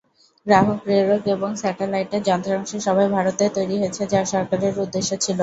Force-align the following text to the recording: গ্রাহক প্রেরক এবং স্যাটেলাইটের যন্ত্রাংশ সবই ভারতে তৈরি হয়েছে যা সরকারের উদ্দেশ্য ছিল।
গ্রাহক 0.47 0.77
প্রেরক 0.83 1.23
এবং 1.35 1.49
স্যাটেলাইটের 1.55 2.21
যন্ত্রাংশ 2.23 2.69
সবই 2.85 3.07
ভারতে 3.15 3.45
তৈরি 3.57 3.75
হয়েছে 3.77 4.03
যা 4.13 4.21
সরকারের 4.33 4.73
উদ্দেশ্য 4.83 5.11
ছিল। 5.23 5.37